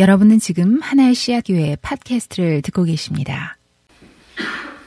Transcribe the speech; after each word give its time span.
여러분은 0.00 0.38
지금 0.38 0.80
하나의 0.80 1.14
씨앗교회 1.14 1.76
팟캐스트를 1.82 2.62
듣고 2.62 2.84
계십니다. 2.84 3.58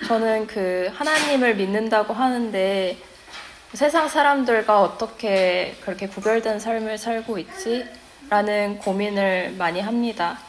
저는 0.08 0.47
그 0.47 0.89
하나님을 0.92 1.55
믿는다고 1.55 2.16
하는데 2.16 2.97
세상 3.73 4.07
사람들과 4.07 4.81
어떻게 4.81 5.76
그렇게 5.81 6.07
구별된 6.07 6.60
삶을 6.60 6.97
살고 6.97 7.38
있지? 7.38 7.86
라는 8.31 8.79
고민을 8.79 9.54
많이 9.55 9.81
합니다. 9.81 10.39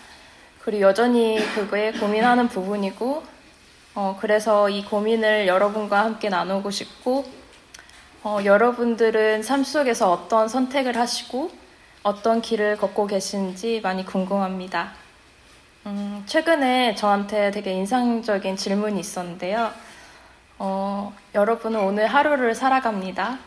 그리고 0.63 0.85
여전히 0.85 1.39
그거에 1.55 1.93
고민하는 1.93 2.49
부분이고, 2.49 3.23
어, 3.95 4.17
그래서 4.19 4.71
이 4.71 4.83
고민을 4.83 5.47
여러분과 5.47 6.03
함께 6.03 6.31
나누고 6.31 6.71
싶고, 6.71 7.27
어, 8.23 8.39
여러분들은 8.43 9.43
삶 9.43 9.63
속에서 9.63 10.11
어떤 10.11 10.49
선택을 10.49 10.97
하시고, 10.97 11.64
어떤 12.05 12.43
길을 12.43 12.77
걷고 12.77 13.07
계신지 13.07 13.81
많이 13.83 14.05
궁금합니다. 14.05 14.93
음, 15.87 16.23
최근에 16.27 16.95
저한테 16.97 17.51
되게 17.51 17.73
인상적인 17.73 18.59
질문이 18.59 19.01
있었는데요. 19.01 19.73
어, 20.59 21.17
여러분은 21.35 21.81
오늘 21.81 22.07
하루를 22.07 22.55
살아갑니다. 22.55 23.39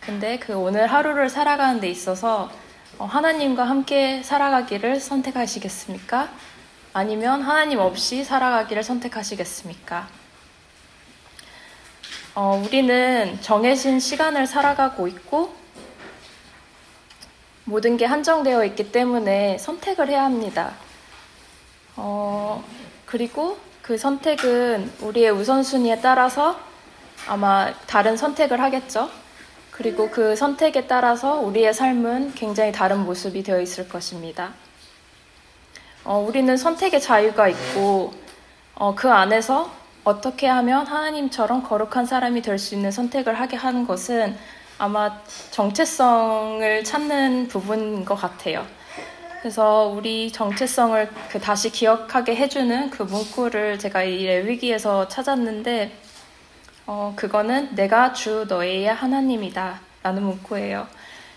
근데 0.00 0.38
그 0.38 0.56
오늘 0.56 0.86
하루를 0.86 1.28
살아가는 1.28 1.78
데 1.78 1.90
있어서 1.90 2.50
어, 2.96 3.04
하나님과 3.04 3.64
함께 3.64 4.22
살아가기를 4.22 4.98
선택하시겠습니까? 4.98 6.30
아니면 6.94 7.42
하나님 7.42 7.80
없이 7.80 8.24
살아가기를 8.24 8.82
선택하시겠습니까? 8.82 10.08
어, 12.34 12.62
우리는 12.64 13.38
정해진 13.42 14.00
시간을 14.00 14.46
살아가고 14.46 15.06
있고 15.06 15.59
모든 17.70 17.96
게 17.96 18.04
한정되어 18.04 18.64
있기 18.64 18.90
때문에 18.90 19.56
선택을 19.58 20.08
해야 20.08 20.24
합니다. 20.24 20.72
어, 21.94 22.64
그리고 23.06 23.58
그 23.80 23.96
선택은 23.96 24.90
우리의 25.00 25.30
우선순위에 25.30 26.00
따라서 26.00 26.58
아마 27.28 27.72
다른 27.86 28.16
선택을 28.16 28.60
하겠죠. 28.60 29.08
그리고 29.70 30.10
그 30.10 30.34
선택에 30.34 30.88
따라서 30.88 31.34
우리의 31.36 31.72
삶은 31.72 32.34
굉장히 32.34 32.72
다른 32.72 33.04
모습이 33.04 33.44
되어 33.44 33.60
있을 33.60 33.88
것입니다. 33.88 34.52
어, 36.04 36.18
우리는 36.18 36.56
선택의 36.56 37.00
자유가 37.00 37.46
있고 37.46 38.12
어, 38.74 38.96
그 38.96 39.08
안에서 39.12 39.70
어떻게 40.02 40.48
하면 40.48 40.86
하나님처럼 40.88 41.62
거룩한 41.62 42.04
사람이 42.04 42.42
될 42.42 42.58
수 42.58 42.74
있는 42.74 42.90
선택을 42.90 43.38
하게 43.38 43.56
하는 43.56 43.86
것은 43.86 44.36
아마 44.80 45.20
정체성을 45.50 46.84
찾는 46.84 47.48
부분인 47.48 48.02
것 48.06 48.14
같아요. 48.14 48.66
그래서 49.40 49.92
우리 49.94 50.32
정체성을 50.32 51.10
그 51.28 51.38
다시 51.38 51.70
기억하게 51.70 52.34
해주는 52.34 52.88
그 52.88 53.02
문구를 53.02 53.78
제가 53.78 54.04
이 54.04 54.24
레위기에서 54.24 55.06
찾았는데 55.06 55.92
어, 56.86 57.12
그거는 57.14 57.74
내가 57.74 58.14
주 58.14 58.46
너의 58.48 58.86
하나님이다. 58.86 59.80
라는 60.02 60.22
문구예요. 60.22 60.86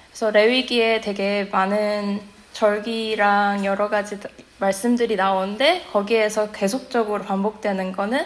그래서 0.07 0.31
레위기에 0.31 1.01
되게 1.01 1.49
많은 1.51 2.21
절기랑 2.53 3.65
여러 3.65 3.89
가지 3.89 4.17
말씀들이 4.59 5.17
나오는데 5.17 5.85
거기에서 5.91 6.53
계속적으로 6.53 7.23
반복되는 7.23 7.91
거는 7.91 8.25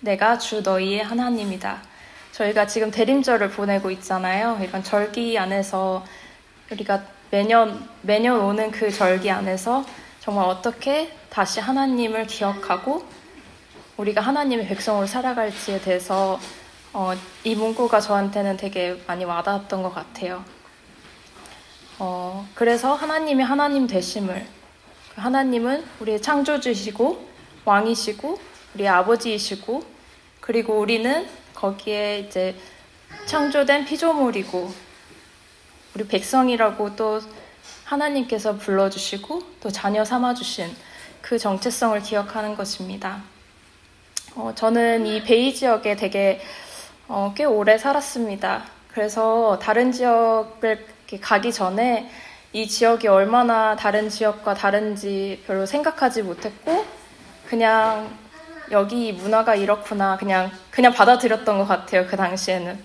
내가 0.00 0.36
주 0.36 0.60
너희의 0.60 1.02
하나님이다. 1.04 1.89
저희가 2.40 2.66
지금 2.66 2.90
대림절을 2.90 3.50
보내고 3.50 3.90
있잖아요. 3.90 4.58
이건 4.62 4.82
절기 4.82 5.38
안에서 5.38 6.06
우리가 6.70 7.02
매년, 7.30 7.86
매년 8.00 8.40
오는 8.40 8.70
그 8.70 8.90
절기 8.90 9.30
안에서 9.30 9.84
정말 10.20 10.46
어떻게 10.46 11.14
다시 11.28 11.60
하나님을 11.60 12.26
기억하고 12.26 13.04
우리가 13.98 14.22
하나님의 14.22 14.68
백성으로 14.68 15.06
살아갈지에 15.06 15.82
대해서 15.82 16.40
어, 16.94 17.12
이 17.44 17.54
문구가 17.54 18.00
저한테는 18.00 18.56
되게 18.56 18.98
많이 19.06 19.26
와닿았던 19.26 19.82
것 19.82 19.94
같아요. 19.94 20.42
어, 21.98 22.48
그래서 22.54 22.94
하나님이 22.94 23.42
하나님 23.42 23.86
되심을 23.86 24.46
그 25.14 25.20
하나님은 25.20 25.84
우리의 26.00 26.22
창조주시고 26.22 27.28
왕이시고 27.66 28.40
우리 28.76 28.88
아버지이시고 28.88 29.84
그리고 30.40 30.78
우리는 30.78 31.39
거기에 31.60 32.20
이제 32.20 32.56
창조된 33.26 33.84
피조물이고 33.84 34.72
우리 35.94 36.06
백성이라고 36.06 36.96
또 36.96 37.20
하나님께서 37.84 38.56
불러주시고 38.56 39.42
또 39.60 39.70
자녀 39.70 40.04
삼아주신 40.04 40.74
그 41.20 41.38
정체성을 41.38 42.00
기억하는 42.02 42.56
것입니다. 42.56 43.22
어, 44.36 44.52
저는 44.54 45.06
이 45.06 45.22
베이 45.22 45.54
지역에 45.54 45.96
되게 45.96 46.40
어, 47.08 47.34
꽤 47.36 47.44
오래 47.44 47.76
살았습니다. 47.76 48.64
그래서 48.88 49.58
다른 49.60 49.92
지역을 49.92 50.86
가기 51.20 51.52
전에 51.52 52.10
이 52.52 52.66
지역이 52.66 53.08
얼마나 53.08 53.76
다른 53.76 54.08
지역과 54.08 54.54
다른지 54.54 55.42
별로 55.46 55.66
생각하지 55.66 56.22
못했고 56.22 56.84
그냥 57.48 58.08
여기 58.70 59.12
문화가 59.12 59.54
이렇구나 59.54 60.16
그냥 60.16 60.50
그냥 60.70 60.92
받아들였던 60.92 61.58
것 61.58 61.66
같아요 61.66 62.06
그 62.06 62.16
당시에는 62.16 62.78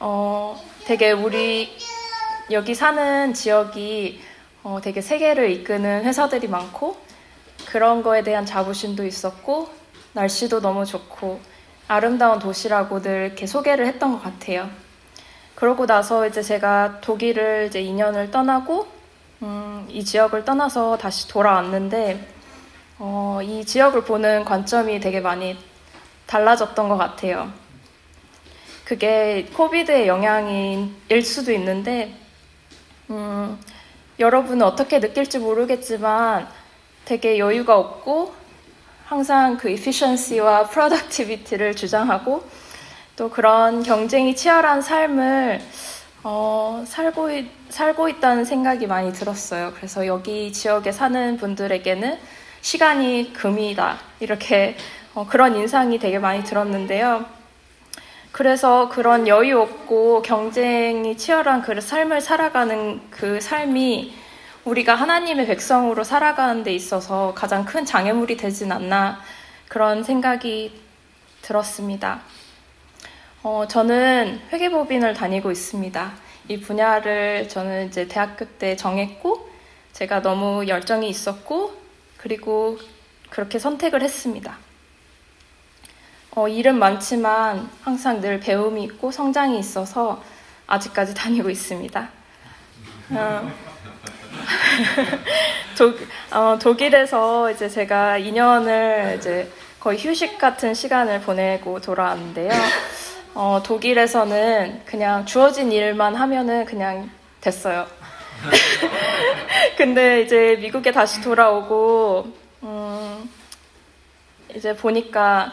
어 0.00 0.60
되게 0.86 1.12
우리 1.12 1.76
여기 2.50 2.74
사는 2.74 3.32
지역이 3.32 4.20
어, 4.64 4.80
되게 4.82 5.00
세계를 5.00 5.50
이끄는 5.50 6.04
회사들이 6.04 6.48
많고 6.48 6.96
그런 7.66 8.02
거에 8.02 8.22
대한 8.22 8.46
자부심도 8.46 9.04
있었고 9.06 9.68
날씨도 10.12 10.60
너무 10.60 10.84
좋고 10.84 11.40
아름다운 11.86 12.38
도시라고 12.38 13.02
늘 13.02 13.26
이렇게 13.26 13.46
소개를 13.46 13.86
했던 13.86 14.12
것 14.12 14.22
같아요. 14.22 14.70
그러고 15.54 15.86
나서 15.86 16.26
이제 16.26 16.42
제가 16.42 17.00
독일을 17.00 17.66
이제 17.68 17.82
2년을 17.82 18.30
떠나고 18.30 18.86
음, 19.42 19.86
이 19.90 20.04
지역을 20.04 20.44
떠나서 20.44 20.96
다시 20.96 21.28
돌아왔는데 21.28 22.33
어, 22.98 23.40
이 23.42 23.64
지역을 23.64 24.04
보는 24.04 24.44
관점이 24.44 25.00
되게 25.00 25.20
많이 25.20 25.56
달라졌던 26.26 26.88
것 26.88 26.96
같아요. 26.96 27.52
그게 28.84 29.46
코비드의 29.52 30.06
영향일 30.06 31.22
수도 31.22 31.52
있는데 31.52 32.14
음, 33.10 33.58
여러분은 34.18 34.62
어떻게 34.64 35.00
느낄지 35.00 35.38
모르겠지만 35.38 36.46
되게 37.04 37.38
여유가 37.38 37.78
없고 37.78 38.32
항상 39.06 39.56
그 39.56 39.70
efficiency와 39.70 40.68
productivity를 40.68 41.74
주장하고 41.74 42.44
또 43.16 43.28
그런 43.28 43.82
경쟁이 43.82 44.36
치열한 44.36 44.82
삶을 44.82 45.60
어, 46.22 46.84
살고, 46.86 47.30
있, 47.30 47.46
살고 47.68 48.08
있다는 48.08 48.44
생각이 48.44 48.86
많이 48.86 49.12
들었어요. 49.12 49.72
그래서 49.76 50.06
여기 50.06 50.52
지역에 50.52 50.90
사는 50.90 51.36
분들에게는 51.36 52.18
시간이 52.64 53.34
금이다. 53.34 53.98
이렇게 54.20 54.74
어, 55.12 55.26
그런 55.26 55.54
인상이 55.54 55.98
되게 55.98 56.18
많이 56.18 56.42
들었는데요. 56.42 57.26
그래서 58.32 58.88
그런 58.88 59.28
여유 59.28 59.60
없고 59.60 60.22
경쟁이 60.22 61.14
치열한 61.14 61.60
그 61.60 61.78
삶을 61.78 62.22
살아가는 62.22 63.02
그 63.10 63.38
삶이 63.38 64.14
우리가 64.64 64.94
하나님의 64.94 65.46
백성으로 65.46 66.04
살아가는 66.04 66.64
데 66.64 66.72
있어서 66.72 67.34
가장 67.36 67.66
큰 67.66 67.84
장애물이 67.84 68.38
되진 68.38 68.72
않나 68.72 69.20
그런 69.68 70.02
생각이 70.02 70.72
들었습니다. 71.42 72.22
어, 73.42 73.66
저는 73.68 74.40
회계법인을 74.50 75.12
다니고 75.12 75.50
있습니다. 75.50 76.12
이 76.48 76.60
분야를 76.60 77.46
저는 77.46 77.88
이제 77.88 78.08
대학교 78.08 78.46
때 78.46 78.74
정했고 78.74 79.50
제가 79.92 80.22
너무 80.22 80.66
열정이 80.66 81.10
있었고 81.10 81.83
그리고 82.24 82.78
그렇게 83.28 83.58
선택을 83.58 84.00
했습니다. 84.00 84.56
어, 86.34 86.48
일은 86.48 86.78
많지만 86.78 87.68
항상 87.82 88.22
늘 88.22 88.40
배움이 88.40 88.82
있고 88.84 89.12
성장이 89.12 89.58
있어서 89.58 90.24
아직까지 90.66 91.12
다니고 91.14 91.50
있습니다. 91.50 92.08
어, 93.10 93.52
독, 95.76 95.98
어, 96.32 96.58
독일에서 96.58 97.50
이제 97.50 97.68
제가 97.68 98.18
2년을 98.18 99.18
이제 99.18 99.52
거의 99.78 99.98
휴식 99.98 100.38
같은 100.38 100.72
시간을 100.72 101.20
보내고 101.20 101.82
돌아왔는데요. 101.82 102.50
어, 103.34 103.62
독일에서는 103.62 104.80
그냥 104.86 105.26
주어진 105.26 105.70
일만 105.70 106.14
하면은 106.14 106.64
그냥 106.64 107.10
됐어요. 107.42 107.86
근데 109.76 110.22
이제 110.22 110.56
미국에 110.60 110.92
다시 110.92 111.20
돌아오고, 111.20 112.26
음, 112.62 113.30
이제 114.54 114.74
보니까 114.76 115.52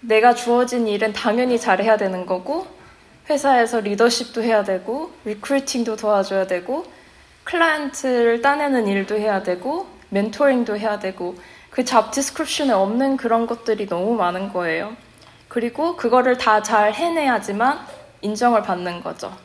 내가 0.00 0.34
주어진 0.34 0.86
일은 0.86 1.12
당연히 1.12 1.58
잘해야 1.58 1.96
되는 1.96 2.24
거고, 2.26 2.66
회사에서 3.28 3.80
리더십도 3.80 4.42
해야 4.42 4.62
되고, 4.64 5.10
recruiting도 5.24 5.96
도와줘야 5.96 6.46
되고, 6.46 6.84
클라이언트를 7.44 8.42
따내는 8.42 8.86
일도 8.86 9.16
해야 9.18 9.42
되고, 9.42 9.86
멘토링도 10.10 10.78
해야 10.78 10.98
되고 10.98 11.36
그 11.70 11.84
job 11.84 12.10
description에 12.12 12.70
없는 12.70 13.16
그런 13.18 13.46
것들이 13.46 13.86
너무 13.86 14.14
많은 14.14 14.52
거예요. 14.52 14.96
그리고 15.48 15.96
그거를 15.96 16.38
다 16.38 16.62
잘 16.62 16.92
해내야지만 16.94 17.78
인정을 18.22 18.62
받는 18.62 19.02
거죠. 19.02 19.36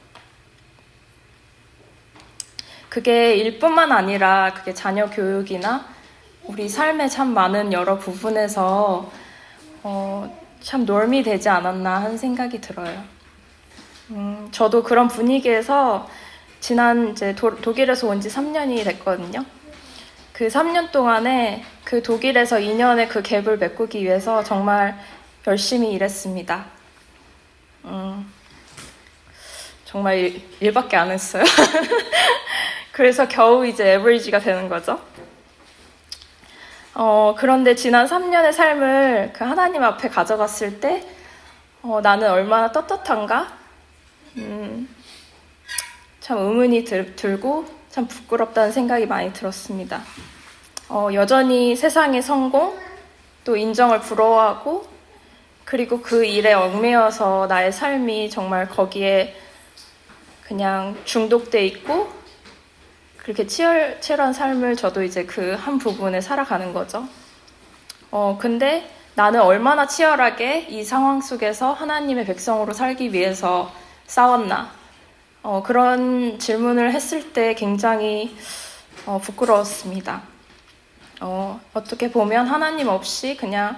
그게 2.94 3.34
일뿐만 3.38 3.92
아니라 3.92 4.54
그게 4.54 4.72
자녀 4.72 5.10
교육이나 5.10 5.84
우리 6.44 6.69
삶에 6.69 7.07
참 7.07 7.34
많은 7.34 7.74
여러 7.74 7.98
부분에서 7.98 9.12
어, 9.81 10.40
참 10.62 10.81
norm이 10.84 11.24
되지 11.24 11.50
않았나 11.50 12.04
하는 12.04 12.19
생각이 12.19 12.62
들어요. 12.62 13.04
음, 14.12 14.48
저도 14.51 14.84
그런 14.84 15.07
분위기에서 15.07 16.07
지난 16.60 17.13
이제 17.13 17.34
도, 17.34 17.60
독일에서 17.60 18.07
온 18.07 18.22
지 18.22 18.30
3년이 18.30 18.84
됐거든요. 18.84 19.44
그 20.31 20.48
3년 20.48 20.92
동안에 20.92 21.66
그 21.84 22.04
독일에서 22.04 22.57
2년의 22.57 23.10
그 23.10 23.24
갭을 23.24 23.57
메꾸기 23.57 24.04
위해서 24.04 24.44
정말 24.44 25.00
열심히 25.48 25.94
일했습니다. 25.94 26.66
음, 27.86 28.31
정말 29.84 30.19
일, 30.19 30.44
일밖에 30.60 30.96
안 30.96 31.10
했어요. 31.10 31.44
그래서 32.94 33.28
겨우 33.28 33.66
이제 33.66 33.94
에버리지가 33.94 34.38
되는 34.38 34.69
거죠. 34.69 35.01
어, 36.94 37.34
그런데 37.36 37.74
지난 37.74 38.06
3년의 38.06 38.54
삶을 38.54 39.31
그 39.34 39.44
하나님 39.44 39.84
앞에 39.84 40.10
가져갔을 40.10 40.80
때, 40.80 41.04
어, 41.81 42.01
나는 42.01 42.30
얼마나 42.30 42.72
떳떳한가? 42.72 43.51
음, 44.38 44.88
참 46.19 46.38
의문이 46.38 46.84
들, 46.84 47.16
들고 47.16 47.66
참 47.90 48.07
부끄럽다는 48.07 48.72
생각이 48.72 49.07
많이 49.07 49.34
들었습니다. 49.34 50.04
어, 50.88 51.10
여전히 51.16 51.75
세상의 51.75 52.22
성공, 52.22 52.78
또 53.44 53.57
인정을 53.57 54.01
부러워하고, 54.01 54.88
그리고 55.66 56.00
그 56.00 56.25
일에 56.25 56.54
얽매여서 56.54 57.48
나의 57.48 57.72
삶이 57.72 58.30
정말 58.30 58.69
거기에 58.69 59.36
그냥 60.44 60.96
중독돼 61.06 61.66
있고, 61.66 62.23
그렇게 63.24 63.48
치열, 63.48 64.00
치열한 64.02 64.34
삶을 64.34 64.75
저도 64.75 65.02
이제 65.04 65.25
그 65.25 65.56
한 65.56 65.80
부분에 65.80 66.20
살아가는 66.22 66.74
거죠. 66.74 67.08
어, 68.12 68.38
근데 68.40 68.90
나는 69.16 69.42
얼마나 69.42 69.88
치열하게 69.88 70.68
이 70.70 70.84
상황 70.84 71.22
속에서 71.22 71.74
하나님의 71.74 72.25
백성으로 72.25 72.74
살기 72.74 73.14
위해서 73.14 73.72
싸웠나. 74.08 74.72
어, 75.42 75.64
그런 75.64 76.38
질문을 76.40 76.92
했을 76.94 77.34
때 77.34 77.54
굉장히 77.56 78.36
어, 79.06 79.20
부끄러웠습니다. 79.22 80.22
어, 81.22 81.60
어떻게 81.74 82.12
보면 82.12 82.48
하나님 82.48 82.88
없이 82.88 83.38
그냥 83.38 83.78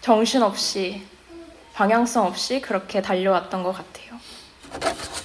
정신없이 0.00 1.02
방향성 1.72 2.26
없이 2.26 2.60
그렇게 2.60 3.02
달려왔던 3.02 3.62
것 3.62 3.72
같아요. 3.72 5.23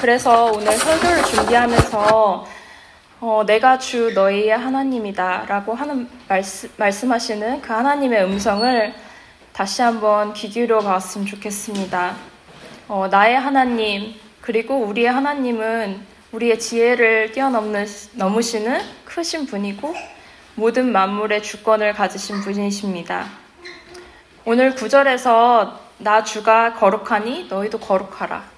그래서 0.00 0.52
오늘 0.52 0.72
설교를 0.72 1.24
준비하면서 1.24 2.46
어, 3.20 3.44
내가 3.46 3.78
주 3.78 4.12
너희의 4.14 4.50
하나님이다 4.50 5.46
라고 5.46 5.74
하는 5.74 6.08
말씀, 6.28 6.68
말씀하시는 6.76 7.60
그 7.60 7.72
하나님의 7.72 8.24
음성을 8.24 8.94
다시 9.52 9.82
한번 9.82 10.32
귀 10.32 10.48
기울여 10.48 10.80
봤으면 10.80 11.26
좋겠습니다. 11.26 12.16
어, 12.88 13.08
나의 13.10 13.38
하나님, 13.38 14.14
그리고 14.40 14.76
우리의 14.78 15.10
하나님은 15.10 16.00
우리의 16.32 16.58
지혜를 16.58 17.32
뛰어넘는, 17.32 17.86
넘으시는 18.14 18.80
크신 19.04 19.46
분이고 19.46 19.94
모든 20.54 20.90
만물의 20.90 21.42
주권을 21.42 21.92
가지신 21.92 22.40
분이십니다. 22.40 23.26
오늘 24.44 24.74
구절에서 24.74 25.80
나 25.98 26.24
주가 26.24 26.74
거룩하니 26.74 27.46
너희도 27.48 27.78
거룩하라. 27.78 28.51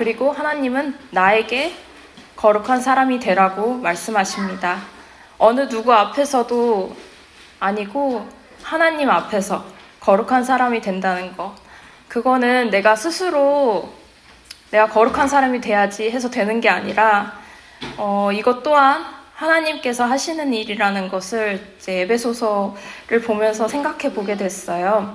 그리고 0.00 0.32
하나님은 0.32 0.96
나에게 1.10 1.74
거룩한 2.34 2.80
사람이 2.80 3.20
되라고 3.20 3.74
말씀하십니다. 3.74 4.78
어느 5.36 5.68
누구 5.68 5.92
앞에서도 5.92 6.96
아니고 7.58 8.26
하나님 8.62 9.10
앞에서 9.10 9.62
거룩한 10.00 10.42
사람이 10.42 10.80
된다는 10.80 11.36
거. 11.36 11.54
그거는 12.08 12.70
내가 12.70 12.96
스스로 12.96 13.92
내가 14.70 14.88
거룩한 14.88 15.28
사람이 15.28 15.60
돼야지 15.60 16.10
해서 16.10 16.30
되는 16.30 16.62
게 16.62 16.70
아니라 16.70 17.34
어, 17.98 18.30
이것 18.32 18.62
또한 18.62 19.04
하나님께서 19.34 20.06
하시는 20.06 20.54
일이라는 20.54 21.08
것을 21.08 21.74
이제 21.76 21.98
예배소서를 21.98 23.20
보면서 23.26 23.68
생각해 23.68 24.14
보게 24.14 24.38
됐어요. 24.38 25.14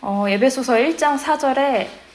어, 0.00 0.24
예배소서 0.26 0.72
1장 0.76 1.18
4절에 1.18 2.05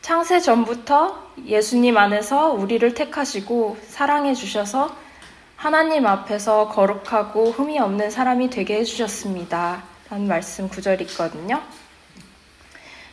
창세 0.00 0.40
전부터 0.40 1.32
예수님 1.44 1.96
안에서 1.96 2.52
우리를 2.52 2.94
택하시고 2.94 3.78
사랑해 3.82 4.34
주셔서 4.34 4.96
하나님 5.56 6.06
앞에서 6.06 6.68
거룩하고 6.68 7.50
흠이 7.50 7.78
없는 7.78 8.10
사람이 8.10 8.48
되게 8.48 8.76
해주셨습니다. 8.76 9.82
라는 10.08 10.26
말씀 10.26 10.68
구절이 10.68 11.04
있거든요. 11.04 11.60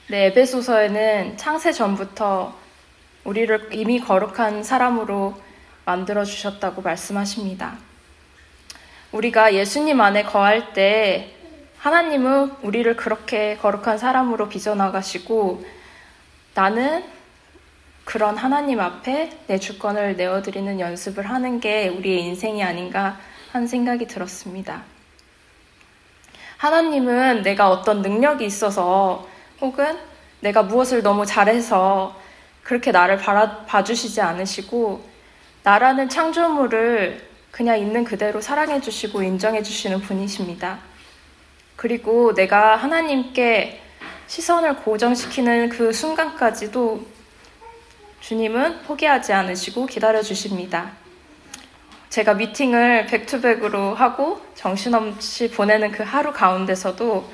네, 0.07 0.27
에베소서에는 0.27 1.37
창세 1.37 1.73
전부터 1.73 2.55
우리를 3.23 3.69
이미 3.73 3.99
거룩한 3.99 4.63
사람으로 4.63 5.35
만들어 5.83 6.23
주셨다고 6.23 6.83
말씀하십니다. 6.83 7.73
우리가 9.11 9.55
예수님 9.55 9.99
안에 9.99 10.23
거할 10.23 10.73
때 10.73 11.33
하나님은 11.79 12.53
우리를 12.61 12.95
그렇게 12.95 13.57
거룩한 13.57 13.97
사람으로 13.97 14.47
빚어나가시고 14.49 15.65
나는 16.55 17.03
그런 18.05 18.37
하나님 18.37 18.79
앞에 18.79 19.39
내 19.47 19.59
주권을 19.59 20.15
내어드리는 20.15 20.79
연습을 20.79 21.29
하는 21.29 21.59
게 21.59 21.89
우리의 21.89 22.21
인생이 22.21 22.63
아닌가 22.63 23.19
하는 23.51 23.67
생각이 23.67 24.07
들었습니다. 24.07 24.83
하나님은 26.57 27.41
내가 27.41 27.69
어떤 27.69 28.01
능력이 28.01 28.45
있어서 28.45 29.27
혹은 29.59 29.97
내가 30.39 30.63
무엇을 30.63 31.03
너무 31.03 31.25
잘해서 31.25 32.17
그렇게 32.63 32.91
나를 32.91 33.17
바라, 33.17 33.65
봐주시지 33.65 34.21
않으시고 34.21 35.03
나라는 35.63 36.07
창조물을 36.07 37.21
그냥 37.51 37.77
있는 37.79 38.05
그대로 38.05 38.39
사랑해 38.39 38.79
주시고 38.79 39.23
인정해 39.23 39.61
주시는 39.61 39.99
분이십니다. 39.99 40.79
그리고 41.75 42.33
내가 42.33 42.77
하나님께 42.77 43.81
시선을 44.27 44.77
고정시키는 44.77 45.69
그 45.69 45.93
순간까지도 45.93 47.05
주님은 48.21 48.81
포기하지 48.83 49.33
않으시고 49.33 49.85
기다려 49.85 50.21
주십니다. 50.21 50.91
제가 52.09 52.33
미팅을 52.33 53.05
백투백으로 53.07 53.93
하고 53.93 54.41
정신없이 54.55 55.51
보내는 55.51 55.91
그 55.91 56.01
하루 56.01 56.31
가운데서도 56.33 57.29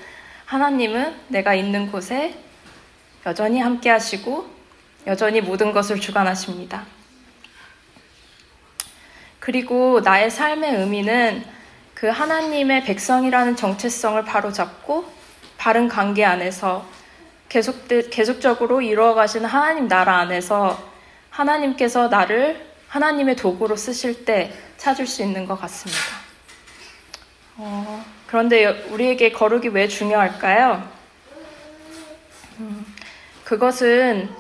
하나님은 0.46 1.16
내가 1.30 1.54
있는 1.54 1.92
곳에 1.92 2.36
여전히 3.26 3.62
함께 3.62 3.90
하시고 3.90 4.50
여전히 5.08 5.40
모든 5.40 5.72
것을 5.72 6.00
주관하십니다. 6.00 6.86
그리고 9.40 10.02
나의 10.02 10.30
삶의 10.30 10.76
의미는 10.76 11.44
그 11.94 12.08
하나님의 12.08 12.84
백성이라는 12.84 13.56
정체성을 13.56 14.24
바로잡고 14.26 15.21
바른 15.62 15.88
관계 15.88 16.26
안에서 16.26 16.84
계속, 17.48 17.88
계속적으로 18.10 18.82
이루어 18.82 19.14
가시는 19.14 19.48
하나님 19.48 19.88
나라 19.88 20.18
안에서 20.18 20.92
하나님께서 21.30 22.08
나를 22.08 22.66
하나님의 22.88 23.36
도구로 23.36 23.76
쓰실 23.76 24.26
때 24.26 24.52
찾을 24.78 25.06
수 25.06 25.22
있는 25.22 25.46
것 25.46 25.62
같습니다. 25.62 26.02
어, 27.58 28.04
그런데 28.26 28.66
우리에게 28.90 29.32
거룩이 29.34 29.68
왜 29.68 29.88
중요할까요? 29.88 30.90
음, 32.60 32.96
그것은 33.44 34.32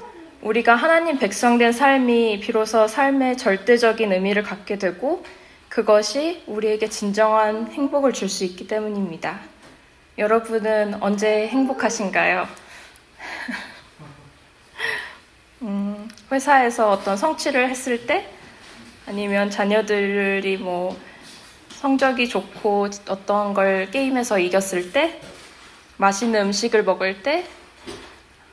우리가 0.42 0.74
하나님 0.74 1.20
백성된 1.20 1.72
삶이 1.72 2.40
비로소 2.40 2.88
삶의 2.88 3.38
절대적인 3.38 4.12
의미를 4.12 4.42
갖게 4.42 4.80
되고 4.80 5.24
그것이 5.70 6.42
우리에게 6.48 6.90
진정한 6.90 7.72
행복을 7.72 8.12
줄 8.12 8.28
수 8.28 8.44
있기 8.44 8.66
때문입니다. 8.66 9.52
여러분은 10.18 11.02
언제 11.02 11.48
행복하신가요? 11.48 12.46
음, 15.62 16.10
회사에서 16.30 16.92
어떤 16.92 17.16
성취를 17.16 17.70
했을 17.70 18.06
때 18.06 18.28
아니면 19.08 19.50
자녀들이 19.50 20.58
뭐 20.58 20.98
성적이 21.70 22.28
좋고 22.28 22.90
어떤 23.08 23.54
걸 23.54 23.90
게임에서 23.90 24.38
이겼을 24.38 24.92
때 24.92 25.22
맛있는 25.96 26.48
음식을 26.48 26.84
먹을 26.84 27.24
때 27.24 27.46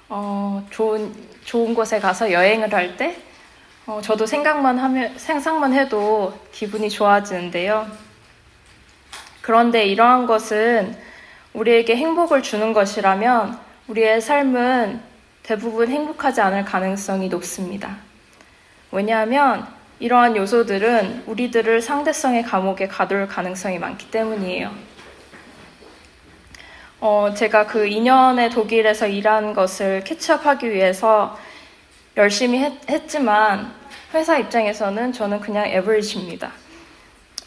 어, 0.08 0.64
좋은 0.70 1.12
좋은 1.44 1.74
곳에 1.74 1.98
가서 1.98 2.30
여행을 2.30 2.72
할때 2.72 3.20
어, 3.86 4.00
저도 4.00 4.26
생각만 4.26 4.78
하면, 4.78 5.18
생각만 5.18 5.72
해도 5.72 6.38
기분이 6.52 6.88
좋아지는데요. 6.88 7.90
그런데 9.40 9.86
이러한 9.86 10.26
것은 10.26 11.07
우리에게 11.58 11.96
행복을 11.96 12.42
주는 12.42 12.72
것이라면 12.72 13.58
우리의 13.88 14.20
삶은 14.20 15.00
대부분 15.42 15.88
행복하지 15.88 16.40
않을 16.40 16.64
가능성이 16.64 17.28
높습니다. 17.28 17.96
왜냐하면 18.92 19.66
이러한 19.98 20.36
요소들은 20.36 21.24
우리들을 21.26 21.82
상대성의 21.82 22.44
감옥에 22.44 22.86
가둘 22.86 23.26
가능성이 23.26 23.80
많기 23.80 24.08
때문이에요. 24.08 24.70
어, 27.00 27.32
제가 27.36 27.66
그 27.66 27.86
2년의 27.86 28.52
독일에서 28.52 29.08
일한 29.08 29.52
것을 29.52 30.04
캐치업하기 30.04 30.70
위해서 30.70 31.36
열심히 32.16 32.60
했, 32.88 33.08
지만 33.08 33.72
회사 34.14 34.38
입장에서는 34.38 35.12
저는 35.12 35.40
그냥 35.40 35.66
에버리지입니다. 35.66 36.52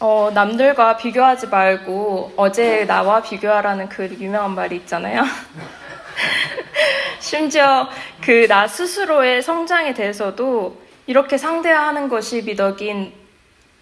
어, 0.04 0.32
남들과 0.34 0.96
비교하지 0.96 1.46
말고 1.46 2.32
어제 2.36 2.84
나와 2.86 3.22
비교하라는 3.22 3.88
그 3.88 4.08
유명한 4.18 4.52
말이 4.56 4.74
있잖아요. 4.78 5.22
심지어 7.20 7.88
그 8.20 8.48
나 8.48 8.66
스스로의 8.66 9.42
성장에 9.42 9.94
대해서도 9.94 10.76
이렇게 11.06 11.38
상대하는 11.38 12.08
것이 12.08 12.42
미덕인 12.42 13.12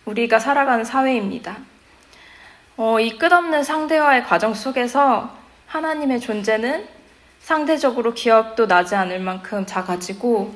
우리가 0.04 0.38
살아가는 0.38 0.84
사회입니다. 0.84 1.56
어, 2.76 3.00
이 3.00 3.16
끝없는 3.16 3.64
상대와의 3.64 4.24
과정 4.24 4.52
속에서 4.52 5.34
하나님의 5.68 6.20
존재는 6.20 6.86
상대적으로 7.40 8.12
기억도 8.12 8.66
나지 8.66 8.94
않을 8.94 9.20
만큼 9.20 9.64
작아지고 9.64 10.54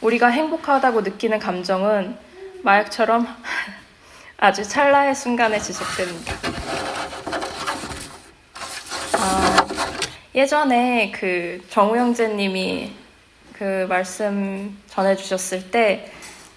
우리가 0.00 0.28
행복하다고 0.28 1.02
느끼는 1.02 1.38
감정은 1.38 2.16
마약처럼 2.62 3.28
아주 4.38 4.62
찰나의 4.62 5.14
순간에 5.14 5.58
지속됩니다. 5.58 6.34
아, 9.14 9.66
예전에 10.34 11.10
그 11.10 11.64
정우 11.70 11.96
형제님이 11.96 12.92
그 13.54 13.86
말씀 13.88 14.78
전해주셨을 14.88 15.70
때 15.70 16.12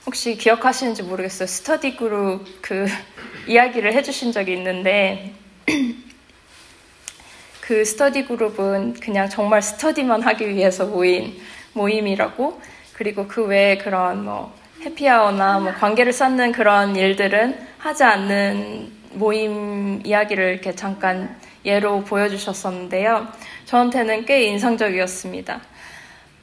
혹시 0.06 0.36
기억하시는지 0.36 1.04
모르겠어요. 1.04 1.48
스터디 1.48 1.96
그룹 1.96 2.46
그 2.62 2.86
이야기를 3.48 3.94
해주신 3.94 4.34
적이 4.34 4.54
있는데 4.54 5.34
그 7.62 7.86
스터디 7.86 8.26
그룹은 8.26 8.96
그냥 8.96 9.30
정말 9.30 9.62
스터디만 9.62 10.22
하기 10.24 10.50
위해서 10.50 10.86
모인 10.86 11.40
모임이라고 11.72 12.62
그리고 12.92 13.26
그 13.26 13.46
외에 13.46 13.78
그런 13.78 14.26
뭐 14.26 14.54
해피아워나 14.82 15.60
뭐 15.60 15.74
관계를 15.74 16.12
쌓는 16.12 16.52
그런 16.52 16.98
일들은 16.98 17.69
하지 17.80 18.04
않는 18.04 18.92
모임 19.14 20.02
이야기를 20.06 20.52
이렇게 20.54 20.76
잠깐 20.76 21.36
예로 21.66 22.04
보여주셨었는데요. 22.04 23.28
저한테는 23.66 24.26
꽤 24.26 24.44
인상적이었습니다. 24.44 25.62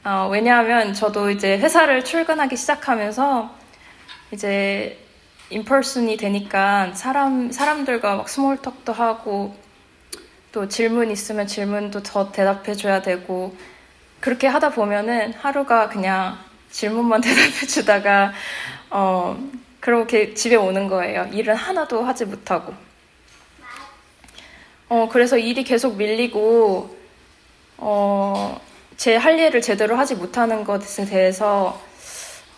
어, 0.03 0.29
왜냐하면 0.31 0.93
저도 0.93 1.29
이제 1.29 1.57
회사를 1.57 2.03
출근하기 2.03 2.55
시작하면서 2.55 3.51
이제 4.31 4.97
인펄슨이 5.49 6.17
되니까 6.17 6.93
사람 6.93 7.51
사람들과 7.51 8.15
막 8.15 8.29
스몰톡도 8.29 8.91
하고 8.91 9.55
또 10.51 10.67
질문 10.67 11.11
있으면 11.11 11.45
질문도 11.45 12.03
더 12.03 12.31
대답해 12.31 12.73
줘야 12.73 13.01
되고 13.01 13.55
그렇게 14.19 14.47
하다 14.47 14.71
보면은 14.71 15.33
하루가 15.33 15.87
그냥 15.87 16.37
질문만 16.71 17.21
대답해 17.21 17.67
주다가 17.67 18.33
어 18.89 19.37
그렇게 19.79 20.33
집에 20.33 20.55
오는 20.55 20.87
거예요. 20.87 21.29
일은 21.33 21.55
하나도 21.55 22.03
하지 22.03 22.25
못하고. 22.25 22.73
어 24.89 25.09
그래서 25.11 25.37
일이 25.37 25.63
계속 25.63 25.95
밀리고 25.97 26.95
어 27.77 28.59
제 28.97 29.15
할 29.17 29.37
일을 29.39 29.61
제대로 29.61 29.95
하지 29.95 30.15
못하는 30.15 30.63
것에 30.63 31.05
대해서 31.05 31.79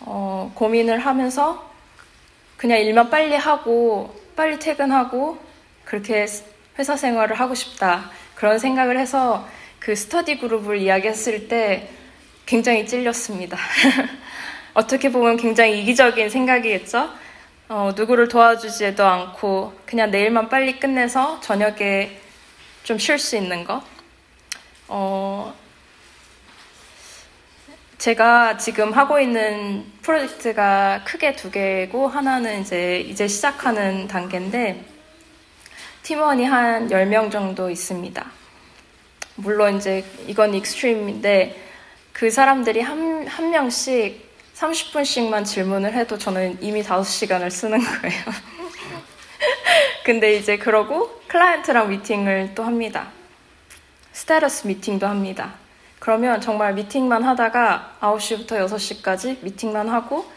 어 0.00 0.50
고민을 0.54 0.98
하면서 1.00 1.70
그냥 2.56 2.78
일만 2.78 3.10
빨리 3.10 3.34
하고 3.36 4.14
빨리 4.36 4.58
퇴근하고 4.58 5.38
그렇게 5.84 6.26
회사 6.78 6.96
생활을 6.96 7.38
하고 7.38 7.54
싶다. 7.54 8.10
그런 8.34 8.58
생각을 8.58 8.98
해서 8.98 9.46
그 9.78 9.94
스터디 9.94 10.38
그룹을 10.38 10.78
이야기했을 10.78 11.48
때 11.48 11.90
굉장히 12.46 12.86
찔렸습니다. 12.86 13.58
어떻게 14.74 15.10
보면 15.10 15.36
굉장히 15.36 15.80
이기적인 15.80 16.30
생각이겠죠? 16.30 17.10
어, 17.68 17.92
누구를 17.96 18.28
도와주지도 18.28 19.04
않고 19.04 19.74
그냥 19.86 20.10
내일만 20.10 20.48
빨리 20.48 20.78
끝내서 20.78 21.40
저녁에 21.40 22.18
좀 22.82 22.98
쉴 22.98 23.18
수 23.18 23.36
있는 23.36 23.64
거. 23.64 23.82
어, 24.88 25.54
제가 27.98 28.56
지금 28.56 28.92
하고 28.92 29.20
있는 29.20 29.84
프로젝트가 30.02 31.02
크게 31.04 31.36
두 31.36 31.50
개고 31.50 32.08
하나는 32.08 32.62
이제 32.62 33.00
이제 33.00 33.28
시작하는 33.28 34.08
단계인데 34.08 34.84
팀원이 36.02 36.44
한 36.46 36.88
10명 36.88 37.30
정도 37.30 37.68
있습니다. 37.70 38.24
물론 39.36 39.76
이제 39.76 40.04
이건 40.26 40.54
extreme인데 40.54 41.60
그 42.12 42.30
사람들이 42.30 42.80
한, 42.80 43.26
한 43.26 43.50
명씩 43.50 44.29
30분씩만 44.60 45.44
질문을 45.46 45.94
해도 45.94 46.18
저는 46.18 46.58
이미 46.60 46.82
5시간을 46.82 47.50
쓰는 47.50 47.78
거예요. 47.78 48.24
근데 50.04 50.34
이제 50.34 50.58
그러고 50.58 51.22
클라이언트랑 51.28 51.88
미팅을 51.88 52.52
또 52.54 52.62
합니다. 52.62 53.08
스테러스 54.12 54.66
미팅도 54.66 55.06
합니다. 55.06 55.54
그러면 55.98 56.40
정말 56.42 56.74
미팅만 56.74 57.22
하다가 57.22 57.96
9시부터 58.00 58.48
6시까지 58.66 59.42
미팅만 59.42 59.88
하고 59.88 60.30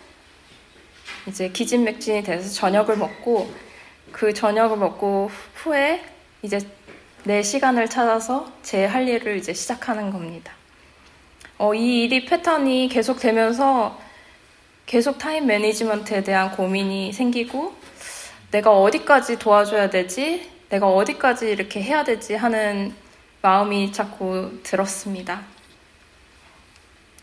이제 1.27 1.49
기진맥진이 1.49 2.23
돼서 2.23 2.49
저녁을 2.53 2.97
먹고 2.97 3.53
그 4.13 4.33
저녁을 4.33 4.77
먹고 4.77 5.31
후에 5.55 6.01
이제 6.43 6.59
내 7.23 7.41
시간을 7.41 7.89
찾아서 7.89 8.51
제 8.61 8.85
할 8.85 9.07
일을 9.07 9.37
이제 9.37 9.53
시작하는 9.53 10.11
겁니다. 10.11 10.53
어, 11.57 11.73
이 11.73 12.03
일이 12.03 12.25
패턴이 12.25 12.89
계속되면서 12.89 14.02
계속 14.85 15.17
타임 15.17 15.47
매니지먼트에 15.47 16.23
대한 16.23 16.51
고민이 16.51 17.13
생기고 17.13 17.73
내가 18.51 18.71
어디까지 18.71 19.39
도와줘야 19.39 19.89
되지? 19.89 20.49
내가 20.69 20.87
어디까지 20.87 21.49
이렇게 21.49 21.81
해야 21.81 22.03
되지? 22.03 22.35
하는 22.35 22.93
마음이 23.41 23.91
자꾸 23.91 24.59
들었습니다. 24.63 25.41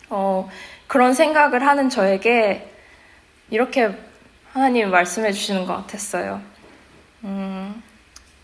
어, 0.09 0.51
그런 0.87 1.15
생각을 1.15 1.65
하는 1.67 1.89
저에게 1.89 2.69
이렇게 3.51 3.91
하나님이 4.53 4.91
말씀해 4.91 5.33
주시는 5.33 5.67
것 5.67 5.77
같았어요. 5.77 6.43
음, 7.25 7.83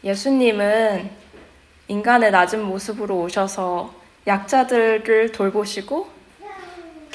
예수님은 0.05 1.11
인간의 1.89 2.31
낮은 2.31 2.63
모습으로 2.63 3.21
오셔서 3.23 3.95
약자들을 4.27 5.33
돌보시고 5.33 6.16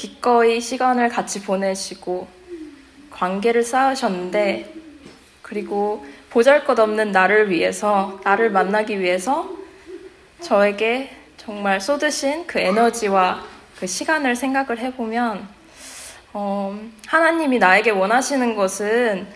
기꺼이 0.01 0.59
시간을 0.59 1.09
같이 1.09 1.43
보내시고 1.43 2.27
관계를 3.11 3.61
쌓으셨는데 3.61 4.73
그리고 5.43 6.03
보잘 6.31 6.65
것 6.65 6.79
없는 6.79 7.11
나를 7.11 7.51
위해서 7.51 8.19
나를 8.23 8.49
만나기 8.49 8.99
위해서 8.99 9.47
저에게 10.39 11.15
정말 11.37 11.79
쏟으신 11.79 12.47
그 12.47 12.57
에너지와 12.57 13.43
그 13.79 13.85
시간을 13.85 14.35
생각을 14.35 14.79
해보면 14.79 15.47
어, 16.33 16.79
하나님이 17.05 17.59
나에게 17.59 17.91
원하시는 17.91 18.55
것은 18.55 19.27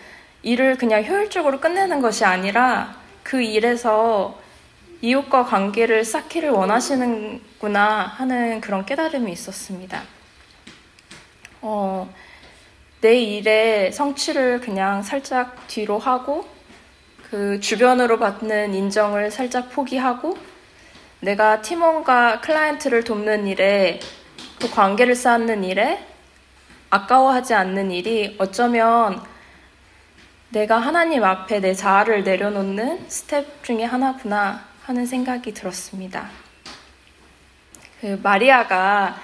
일을 0.42 0.78
그냥 0.78 1.04
효율적으로 1.04 1.60
끝내는 1.60 2.02
것이 2.02 2.24
아니라 2.24 2.96
그 3.22 3.40
일에서 3.40 4.36
이웃과 5.00 5.44
관계를 5.44 6.04
쌓기를 6.04 6.50
원하시는구나 6.50 8.00
하는 8.16 8.60
그런 8.60 8.84
깨달음이 8.84 9.30
있었습니다. 9.30 10.15
어, 11.68 12.08
내 13.00 13.16
일의 13.16 13.92
성취를 13.92 14.60
그냥 14.60 15.02
살짝 15.02 15.66
뒤로 15.66 15.98
하고 15.98 16.46
그 17.28 17.58
주변으로 17.58 18.20
받는 18.20 18.72
인정을 18.72 19.32
살짝 19.32 19.70
포기하고 19.70 20.38
내가 21.18 21.62
팀원과 21.62 22.40
클라이언트를 22.40 23.02
돕는 23.02 23.48
일에 23.48 23.98
그 24.60 24.70
관계를 24.70 25.16
쌓는 25.16 25.64
일에 25.64 26.06
아까워하지 26.90 27.54
않는 27.54 27.90
일이 27.90 28.36
어쩌면 28.38 29.20
내가 30.50 30.78
하나님 30.78 31.24
앞에 31.24 31.58
내 31.58 31.74
자아를 31.74 32.22
내려놓는 32.22 33.08
스텝 33.08 33.64
중에 33.64 33.82
하나구나 33.82 34.64
하는 34.84 35.04
생각이 35.04 35.52
들었습니다. 35.52 36.30
그 38.00 38.20
마리아가 38.22 39.16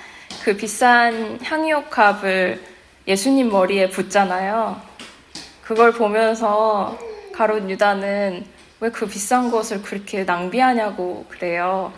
그 0.45 0.57
비싼 0.57 1.39
향유값을 1.43 2.61
예수님 3.07 3.51
머리에 3.51 3.89
붙잖아요. 3.91 4.81
그걸 5.63 5.93
보면서 5.93 6.99
가롯 7.33 7.69
유다는 7.71 8.45
왜 8.81 8.91
그 8.91 9.07
비싼 9.07 9.53
것을 9.53 9.81
그렇게 9.83 10.25
낭비하냐고 10.25 11.25
그래요. 11.29 11.93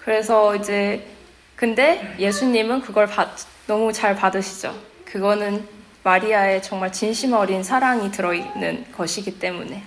그래서 0.00 0.56
이제 0.56 1.06
근데 1.54 2.16
예수님은 2.18 2.80
그걸 2.80 3.06
받, 3.06 3.28
너무 3.68 3.92
잘 3.92 4.16
받으시죠. 4.16 4.74
그거는 5.04 5.68
마리아의 6.02 6.64
정말 6.64 6.90
진심 6.90 7.34
어린 7.34 7.62
사랑이 7.62 8.10
들어있는 8.10 8.86
것이기 8.96 9.38
때문에. 9.38 9.84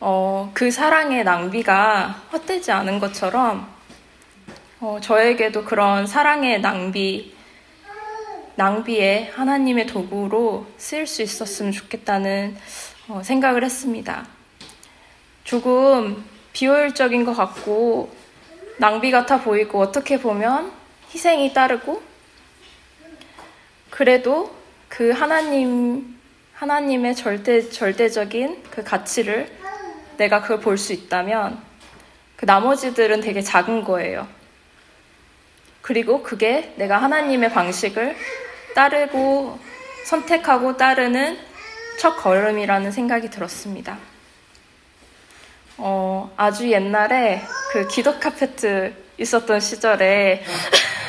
어, 0.00 0.50
그 0.52 0.70
사랑의 0.70 1.24
낭비가 1.24 2.24
헛되지 2.32 2.72
않은 2.72 2.98
것처럼 2.98 3.66
어, 4.78 4.98
저에게도 5.00 5.64
그런 5.64 6.06
사랑의 6.06 6.60
낭비, 6.60 7.34
낭비에 8.56 9.30
하나님의 9.34 9.86
도구로 9.86 10.66
쓰일 10.76 11.06
수 11.06 11.22
있었으면 11.22 11.72
좋겠다는 11.72 12.56
어, 13.08 13.22
생각을 13.24 13.64
했습니다. 13.64 14.26
조금 15.44 16.22
비효율적인 16.52 17.24
것 17.24 17.34
같고 17.34 18.14
낭비 18.78 19.10
같아 19.10 19.40
보이고 19.40 19.80
어떻게 19.80 20.20
보면 20.20 20.72
희생이 21.14 21.54
따르고 21.54 22.02
그래도 23.88 24.54
그 24.88 25.10
하나님 25.10 26.18
하나님의 26.52 27.14
절대 27.14 27.68
절대적인 27.68 28.62
그 28.70 28.82
가치를 28.82 29.50
내가 30.18 30.42
그걸 30.42 30.60
볼 30.60 30.76
수 30.76 30.92
있다면 30.92 31.62
그 32.36 32.44
나머지들은 32.44 33.22
되게 33.22 33.40
작은 33.40 33.84
거예요. 33.84 34.35
그리고 35.86 36.20
그게 36.24 36.72
내가 36.74 36.98
하나님의 36.98 37.52
방식을 37.52 38.16
따르고 38.74 39.56
선택하고 40.06 40.76
따르는 40.76 41.38
첫 42.00 42.16
걸음이라는 42.16 42.90
생각이 42.90 43.30
들었습니다. 43.30 43.96
어, 45.78 46.32
아주 46.36 46.68
옛날에 46.72 47.40
그 47.70 47.86
기도 47.86 48.18
카페트 48.18 48.94
있었던 49.18 49.60
시절에 49.60 50.42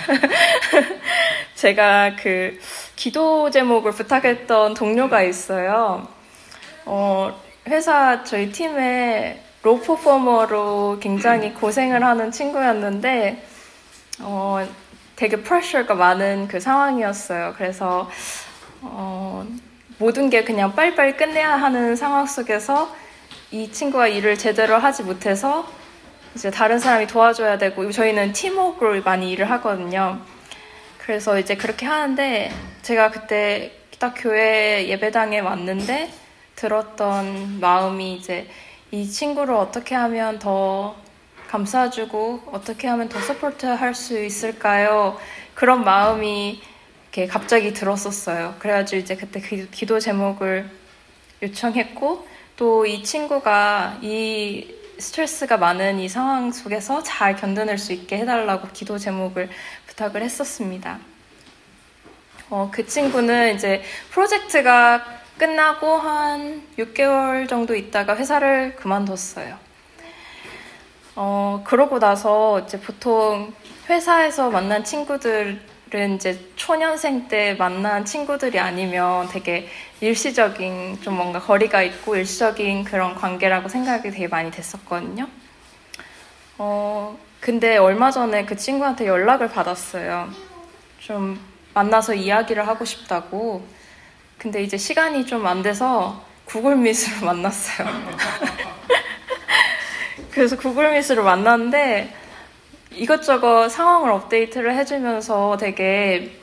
제가 1.56 2.16
그 2.22 2.60
기도 2.96 3.50
제목을 3.50 3.94
부탁했던 3.94 4.76
동료가 4.76 5.24
있어요. 5.24 6.08
어, 6.86 7.42
회사 7.68 8.24
저희 8.24 8.52
팀에 8.52 9.42
로퍼포머로 9.64 11.00
굉장히 11.02 11.52
고생을 11.56 12.04
하는 12.04 12.32
친구였는데 12.32 13.47
어, 14.20 14.68
되게 15.16 15.38
프레셔가 15.38 15.96
많은 15.96 16.48
그 16.48 16.60
상황이었어요. 16.60 17.54
그래서 17.58 18.10
어, 18.82 19.46
모든 19.98 20.30
게 20.30 20.44
그냥 20.44 20.76
빨리빨리 20.76 21.18
끝내야 21.18 21.56
하는 21.56 21.96
상황 21.96 22.26
속에서 22.26 22.96
이 23.52 23.72
친구가 23.72 24.08
일을 24.08 24.38
제대로 24.38 24.78
하지 24.78 25.04
못해서 25.04 25.68
이제 26.36 26.52
다른 26.52 26.78
사람이 26.78 27.08
도와줘야 27.08 27.58
되고 27.58 27.92
저희는 27.92 28.34
팀워크로 28.34 29.02
많이 29.02 29.32
일을 29.32 29.50
하거든요. 29.52 30.20
그래서 31.00 31.40
이제 31.40 31.56
그렇게 31.56 31.86
하는데 31.86 32.52
제가 32.84 33.10
그때 33.12 33.72
딱 33.98 34.14
교회 34.16 34.88
예배당에 34.88 35.40
왔는데 35.40 36.12
들었던 36.56 37.60
마음이 37.60 38.16
이제 38.16 38.48
이 38.92 39.10
친구를 39.10 39.56
어떻게 39.56 39.96
하면 39.96 40.38
더 40.38 40.96
감싸주고 41.48 42.44
어떻게 42.52 42.88
하면 42.88 43.10
더 43.10 43.20
support 43.20 43.66
할 43.66 43.94
수 43.96 44.22
있을까요? 44.24 45.18
그런 45.56 45.84
마음이 45.84 46.62
이렇게 47.04 47.28
갑자기 47.28 47.74
들었었어요. 47.74 48.56
그래가지고 48.60 49.02
이제 49.02 49.16
그때 49.16 49.42
그 49.42 49.68
기도 49.72 50.00
제목을 50.00 50.70
요청했고 51.42 52.28
또 52.58 52.86
이 52.86 53.04
친구가 53.04 54.00
이 54.02 54.74
스트레스가 55.00 55.58
많은 55.58 56.00
이 56.00 56.10
상황 56.10 56.52
속에서 56.52 57.04
잘 57.04 57.36
견뎌낼 57.36 57.78
수 57.78 57.94
있게 57.94 58.18
해달라고 58.18 58.70
기도 58.74 58.98
제목을 58.98 59.50
부탁을 59.88 60.24
했었습니다. 60.24 61.00
어, 62.50 62.70
그 62.72 62.86
친구는 62.88 63.56
이제 63.56 63.84
프로젝트가 64.10 65.04
끝나고 65.38 65.98
한 65.98 66.64
6개월 66.80 67.48
정도 67.48 67.76
있다가 67.76 68.16
회사를 68.18 68.76
그만뒀어요. 68.76 69.67
어, 71.20 71.62
그러고 71.66 71.98
나서 71.98 72.60
이제 72.60 72.80
보통 72.80 73.52
회사에서 73.90 74.52
만난 74.52 74.84
친구들은 74.84 75.60
이제 76.16 76.40
초년생 76.56 77.28
때 77.28 77.56
만난 77.56 78.06
친구들이 78.06 78.60
아니면 78.60 79.28
되게 79.28 79.68
일시적인 80.00 81.02
좀 81.02 81.16
뭔가 81.16 81.40
거리가 81.40 81.82
있고 81.82 82.16
일시적인 82.18 82.84
그런 82.84 83.16
관계라고 83.16 83.68
생각이 83.68 84.12
되게 84.12 84.28
많이 84.28 84.52
됐었거든요. 84.52 85.28
어, 86.60 87.18
근데 87.40 87.78
얼마 87.78 88.12
전에 88.12 88.46
그 88.46 88.56
친구한테 88.56 89.08
연락을 89.08 89.50
받았어요. 89.50 90.30
좀 91.00 91.40
만나서 91.74 92.14
이야기를 92.14 92.68
하고 92.68 92.86
싶다고. 92.86 93.66
근데 94.38 94.62
이제 94.62 94.78
시간이 94.78 95.26
좀 95.26 95.48
안 95.48 95.64
돼서 95.64 96.24
구글 96.46 96.76
미스로 96.76 97.26
만났어요. 97.26 97.88
그래서 100.38 100.56
구글 100.56 100.94
미스로 100.94 101.24
만났는데 101.24 102.14
이것저것 102.92 103.70
상황을 103.70 104.12
업데이트를 104.12 104.76
해주면서 104.76 105.58
되게 105.60 106.38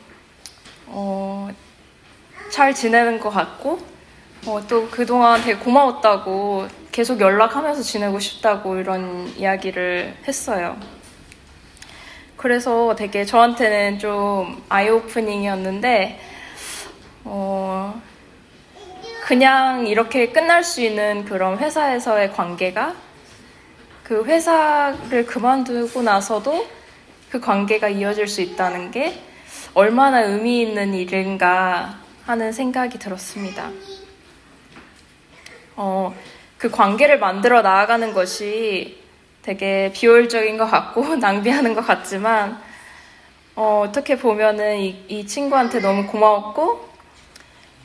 어, 0.87 1.48
잘 2.50 2.74
지내는 2.74 3.20
것 3.20 3.30
같고 3.30 3.78
어, 4.46 4.61
또 4.66 4.88
그동안 4.90 5.40
되게 5.42 5.57
고마웠다고 5.61 6.66
계속 6.90 7.20
연락하면서 7.20 7.83
지내고 7.83 8.18
싶다고 8.18 8.78
이런 8.78 9.28
이야기를 9.37 10.16
했어요. 10.26 10.76
그래서 12.37 12.96
되게 12.96 13.24
저한테는 13.24 14.00
좀 14.00 14.61
아이 14.68 14.88
오프닝이었는데 14.88 16.18
어, 17.22 18.02
그냥 19.22 19.87
이렇게 19.87 20.33
끝날 20.33 20.64
수 20.64 20.80
있는 20.80 21.24
그런 21.24 21.59
회사에서의 21.59 22.33
관계가 22.33 23.04
그 24.05 24.23
회사를 24.23 25.25
그만두고 25.25 26.03
나서도 26.03 26.67
그 27.31 27.40
관계가 27.40 27.88
이어질 27.88 28.29
수 28.29 28.43
있다는 28.43 28.90
게 28.90 29.19
얼마나 29.73 30.21
의미 30.21 30.61
있는 30.61 30.93
일인가 30.93 31.99
하는 32.27 32.53
생각이 32.53 32.99
들었습니다. 32.99 33.71
어, 35.77 36.14
그 36.59 36.71
관계를 36.71 37.19
만들어 37.19 37.62
나아가는 37.62 38.12
것이 38.12 39.03
되게 39.40 39.90
비효율적인 39.95 40.59
것 40.59 40.67
같고 40.67 41.17
낭비하는 41.17 41.75
것 41.75 41.87
같지만 41.87 42.61
어, 43.57 43.90
떻게 43.93 44.19
보면은 44.19 44.81
이, 44.81 45.03
이, 45.09 45.27
친구한테 45.27 45.81
너무 45.81 46.07
고마웠고 46.07 46.88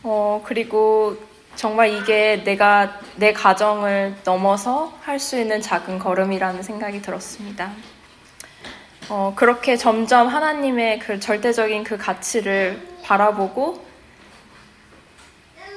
어, 0.04 0.44
그리고 0.46 1.18
정말 1.60 1.90
이게 1.92 2.42
내가 2.46 3.02
내 3.18 3.34
가정을 3.34 4.16
넘어서 4.24 4.94
할 5.02 5.20
수 5.20 5.38
있는 5.38 5.62
작은 5.62 6.00
걸음이라는 6.00 6.64
생각이 6.64 7.02
들었습니다. 7.02 7.74
어, 9.10 9.34
그렇게 9.36 9.76
점점 9.76 10.30
하나님의 10.30 11.00
그 11.00 11.20
절대적인 11.20 11.84
그 11.84 11.98
가치를 11.98 12.82
바라보고 13.04 13.86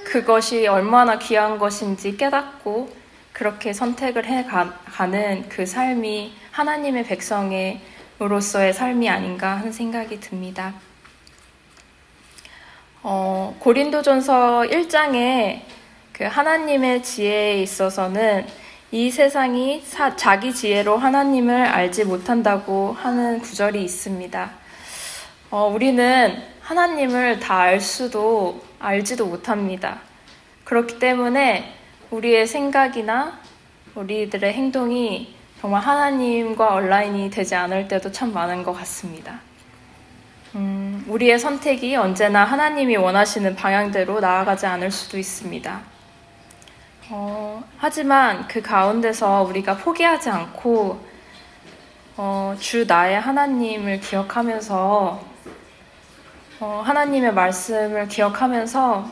그것이 0.05 0.69
얼마나 0.69 1.19
귀한 1.19 1.59
것인지 1.59 2.17
깨닫고 2.17 2.89
그렇게 3.33 3.73
선택을 3.73 4.25
해 4.27 4.45
가는 4.45 5.49
그 5.49 5.67
삶이 5.67 6.33
하나님의 6.53 7.05
백성으로서의 7.07 8.73
삶이 8.73 9.11
아닌가 9.11 9.57
하는 9.57 9.73
생각이 9.73 10.21
듭니다. 10.21 10.75
어, 13.05 13.57
고린도전서 13.59 14.67
1장에 14.71 15.63
그 16.13 16.25
하나님의 16.25 17.03
지혜에 17.03 17.61
있어서는 17.63 18.47
이 18.93 19.11
세상이 19.11 19.81
사, 19.85 20.15
자기 20.15 20.55
지혜로 20.55 20.99
하나님을 20.99 21.65
알지 21.67 22.05
못한다고 22.05 22.93
하는 22.93 23.41
구절이 23.41 23.83
있습니다. 23.83 24.51
어, 25.51 25.67
우리는 25.75 26.43
하나님을 26.61 27.41
다 27.41 27.63
알 27.63 27.81
수도 27.81 28.63
알지도 28.79 29.27
못합니다. 29.27 30.01
그렇기 30.65 30.99
때문에 30.99 31.75
우리의 32.11 32.47
생각이나 32.47 33.41
우리들의 33.95 34.53
행동이 34.53 35.35
정말 35.61 35.83
하나님과 35.83 36.75
온라인이 36.75 37.31
되지 37.31 37.55
않을 37.55 37.89
때도 37.89 38.13
참 38.13 38.33
많은 38.33 38.63
것 38.63 38.73
같습니다. 38.73 39.41
음, 40.55 40.82
우리의 41.07 41.39
선택이 41.39 41.97
언제나 41.97 42.45
하나님이 42.45 42.97
원하시는 42.97 43.57
방향대로 43.57 44.21
나아가지 44.21 44.67
않을 44.67 44.91
수도 44.91 45.19
있습니다. 45.19 45.81
어, 47.11 47.63
하지만 47.77 48.47
그 48.49 48.63
가운데서 48.63 49.43
우리가 49.43 49.77
포기하지 49.77 50.31
않고 50.31 51.05
어, 52.17 52.57
주 52.59 52.85
나의 52.87 53.21
하나님을 53.21 54.01
기억하면서 54.01 55.25
어, 56.61 56.83
하나님의 56.85 57.35
말씀을 57.35 58.09
기억하면서 58.09 59.11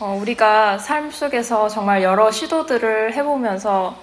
어, 0.00 0.18
우리가 0.20 0.78
삶 0.78 1.10
속에서 1.10 1.68
정말 1.68 2.02
여러 2.02 2.30
시도들을 2.30 3.14
해보면서 3.14 3.96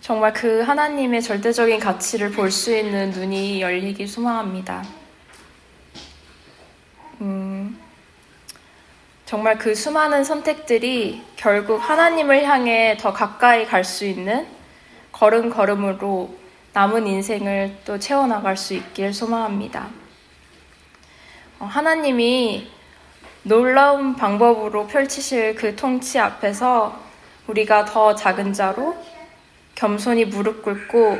정말 0.00 0.32
그 0.32 0.62
하나님의 0.62 1.20
절대적인 1.22 1.80
가치를 1.80 2.30
볼 2.32 2.50
수 2.50 2.74
있는 2.74 3.10
눈이 3.10 3.60
열리기 3.60 4.06
소망합니다. 4.06 4.82
음, 7.20 7.78
정말 9.24 9.58
그 9.58 9.74
수많은 9.74 10.22
선택들이 10.22 11.22
결국 11.36 11.78
하나님을 11.78 12.44
향해 12.44 12.96
더 12.98 13.12
가까이 13.12 13.66
갈 13.66 13.84
수 13.84 14.04
있는 14.04 14.46
걸음걸음으로 15.12 16.36
남은 16.74 17.06
인생을 17.06 17.78
또 17.86 17.98
채워나갈 17.98 18.56
수 18.56 18.74
있길 18.74 19.14
소망합니다. 19.14 19.88
어, 21.58 21.64
하나님이 21.64 22.70
놀라운 23.44 24.14
방법으로 24.14 24.86
펼치실 24.86 25.54
그 25.54 25.74
통치 25.74 26.18
앞에서 26.18 27.00
우리가 27.46 27.86
더 27.86 28.14
작은 28.14 28.52
자로 28.52 28.96
겸손히 29.74 30.26
무릎 30.26 30.62
꿇고 30.62 31.18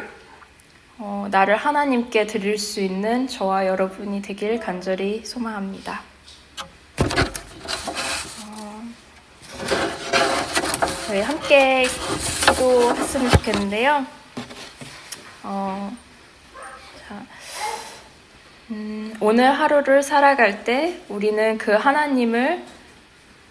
어, 0.99 1.29
나를 1.31 1.57
하나님께 1.57 2.27
드릴 2.27 2.57
수 2.57 2.81
있는 2.81 3.29
저와 3.29 3.67
여러분이 3.67 4.23
되길 4.23 4.59
간절히 4.59 5.27
소망합니다. 5.27 6.01
어, 8.47 8.83
저희 11.07 11.21
함께 11.21 11.85
기도했으면 12.47 13.31
좋겠는데요. 13.31 14.07
어, 15.43 15.93
자, 17.07 17.23
음, 18.71 19.15
오늘 19.21 19.53
하루를 19.53 20.03
살아갈 20.03 20.65
때 20.65 21.03
우리는 21.09 21.59
그 21.59 21.73
하나님을 21.73 22.65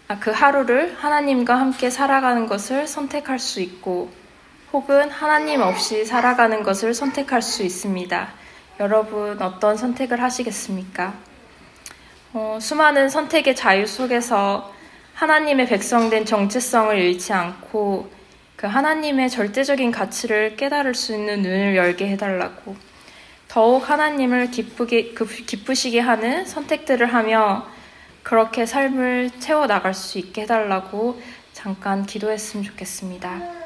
아, 0.08 0.20
그 0.20 0.32
하루를 0.32 0.96
하나님과 1.00 1.60
함께 1.60 1.92
살아가는 1.92 2.48
것을 2.48 2.88
선택할 2.88 3.38
수 3.38 3.62
있고 3.62 4.10
혹은 4.76 5.10
하나님 5.10 5.62
없이 5.62 6.04
살아가는 6.04 6.62
것을 6.62 6.94
선택할 6.94 7.42
수 7.42 7.64
있습니다. 7.64 8.34
여러분 8.82 9.42
어떤 9.42 9.78
선택을 9.78 10.22
하시겠습니까? 10.22 11.14
어, 12.34 12.58
수많은 12.60 13.08
선택의 13.08 13.56
자유 13.56 13.88
속에서 13.88 14.74
하나님의 15.14 15.68
백성된 15.68 16.26
정체성을 16.26 16.98
잃지 16.98 17.32
않고 17.32 18.12
그 18.58 18.68
하나님의 18.68 19.30
절대적인 19.30 19.92
가치를 19.92 20.58
깨달을 20.58 20.94
수 20.94 21.14
있는 21.14 21.42
눈을 21.42 21.78
열게 21.78 22.10
해달라고 22.10 22.76
더욱 23.48 23.90
하나님을 23.90 24.52
기쁘게, 24.52 25.14
그 25.14 25.26
기쁘시게 25.26 26.02
하는 26.02 26.44
선택들을 26.44 27.14
하며 27.14 27.66
그렇게 28.24 28.66
삶을 28.66 29.32
채워 29.40 29.68
나갈 29.68 29.94
수 29.94 30.20
있게 30.20 30.42
해달라고 30.42 31.22
잠깐 31.54 32.06
기도했으면 32.06 32.66
좋겠습니다. 32.66 33.65